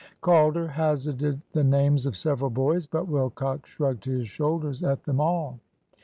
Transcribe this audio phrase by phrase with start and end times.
[0.19, 5.59] Calder hazarded the names of several boys; but Wilcox shrugged his shoulders at them all.